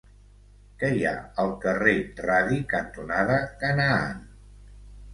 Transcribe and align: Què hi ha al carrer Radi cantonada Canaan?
Què 0.83 0.89
hi 0.99 1.03
ha 1.09 1.11
al 1.43 1.53
carrer 1.67 1.95
Radi 2.31 2.59
cantonada 2.75 3.39
Canaan? 3.63 4.29